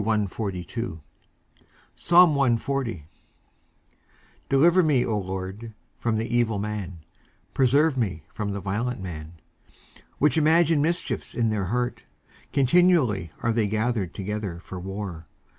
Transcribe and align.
19:140:001 0.01 3.01
Deliver 4.49 4.81
me, 4.81 5.05
O 5.05 5.15
LORD, 5.19 5.75
from 5.99 6.17
the 6.17 6.25
evil 6.35 6.57
man: 6.57 7.01
preserve 7.53 7.95
me 7.95 8.23
from 8.33 8.51
the 8.51 8.59
violent 8.59 8.99
man; 8.99 9.33
19:140:002 10.13 10.17
Which 10.17 10.37
imagine 10.39 10.81
mischiefs 10.81 11.35
in 11.35 11.51
their 11.51 11.65
heart; 11.65 12.07
continually 12.51 13.29
are 13.43 13.51
they 13.51 13.67
gathered 13.67 14.15
together 14.15 14.59
for 14.63 14.79
war. 14.79 15.27